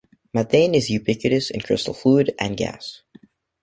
Methane 0.33 0.73
is 0.73 0.89
ubiquitous 0.89 1.51
in 1.51 1.59
crustal 1.61 1.95
fluid 1.95 2.33
and 2.39 2.57
gas. 2.57 3.03